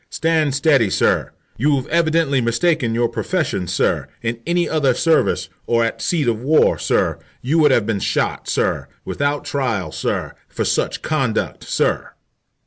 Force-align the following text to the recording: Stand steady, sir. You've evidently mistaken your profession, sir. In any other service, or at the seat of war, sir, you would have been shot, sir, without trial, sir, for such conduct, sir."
Stand 0.09 0.55
steady, 0.55 0.89
sir. 0.89 1.31
You've 1.57 1.85
evidently 1.89 2.41
mistaken 2.41 2.95
your 2.95 3.07
profession, 3.07 3.67
sir. 3.67 4.07
In 4.23 4.39
any 4.47 4.67
other 4.67 4.95
service, 4.95 5.47
or 5.67 5.85
at 5.85 5.99
the 5.99 6.03
seat 6.03 6.27
of 6.27 6.41
war, 6.41 6.79
sir, 6.79 7.19
you 7.43 7.59
would 7.59 7.69
have 7.69 7.85
been 7.85 7.99
shot, 7.99 8.47
sir, 8.49 8.87
without 9.05 9.45
trial, 9.45 9.91
sir, 9.91 10.33
for 10.47 10.65
such 10.65 11.03
conduct, 11.03 11.63
sir." 11.65 12.13